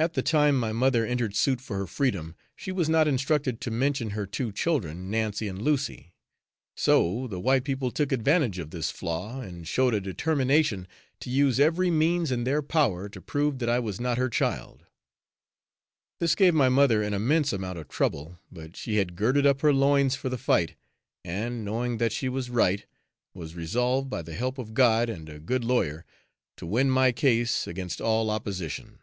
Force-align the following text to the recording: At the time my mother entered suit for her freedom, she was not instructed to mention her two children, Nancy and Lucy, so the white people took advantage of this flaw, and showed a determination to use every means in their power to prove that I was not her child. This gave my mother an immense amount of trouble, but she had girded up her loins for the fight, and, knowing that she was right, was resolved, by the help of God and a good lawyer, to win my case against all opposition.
At 0.00 0.14
the 0.14 0.22
time 0.22 0.56
my 0.56 0.70
mother 0.70 1.04
entered 1.04 1.34
suit 1.34 1.60
for 1.60 1.76
her 1.76 1.88
freedom, 1.88 2.36
she 2.54 2.70
was 2.70 2.88
not 2.88 3.08
instructed 3.08 3.60
to 3.60 3.70
mention 3.72 4.10
her 4.10 4.26
two 4.26 4.52
children, 4.52 5.10
Nancy 5.10 5.48
and 5.48 5.60
Lucy, 5.60 6.14
so 6.76 7.26
the 7.26 7.40
white 7.40 7.64
people 7.64 7.90
took 7.90 8.12
advantage 8.12 8.60
of 8.60 8.70
this 8.70 8.92
flaw, 8.92 9.40
and 9.40 9.66
showed 9.66 9.94
a 9.94 10.00
determination 10.00 10.86
to 11.18 11.30
use 11.30 11.58
every 11.58 11.90
means 11.90 12.30
in 12.30 12.44
their 12.44 12.62
power 12.62 13.08
to 13.08 13.20
prove 13.20 13.58
that 13.58 13.68
I 13.68 13.80
was 13.80 13.98
not 14.00 14.18
her 14.18 14.28
child. 14.28 14.86
This 16.20 16.36
gave 16.36 16.54
my 16.54 16.68
mother 16.68 17.02
an 17.02 17.12
immense 17.12 17.52
amount 17.52 17.80
of 17.80 17.88
trouble, 17.88 18.38
but 18.52 18.76
she 18.76 18.98
had 18.98 19.16
girded 19.16 19.46
up 19.46 19.62
her 19.62 19.72
loins 19.72 20.14
for 20.14 20.28
the 20.28 20.38
fight, 20.38 20.76
and, 21.24 21.64
knowing 21.64 21.98
that 21.98 22.12
she 22.12 22.28
was 22.28 22.50
right, 22.50 22.86
was 23.34 23.56
resolved, 23.56 24.08
by 24.08 24.22
the 24.22 24.34
help 24.34 24.58
of 24.58 24.74
God 24.74 25.10
and 25.10 25.28
a 25.28 25.40
good 25.40 25.64
lawyer, 25.64 26.04
to 26.56 26.66
win 26.66 26.88
my 26.88 27.10
case 27.10 27.66
against 27.66 28.00
all 28.00 28.30
opposition. 28.30 29.00